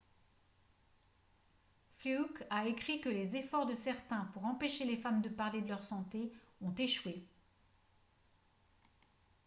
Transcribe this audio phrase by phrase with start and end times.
[1.99, 5.69] fluke a écrit que les efforts de certains pour empêcher les femmes de parler de
[5.69, 6.31] leur santé
[6.61, 7.23] ont échoué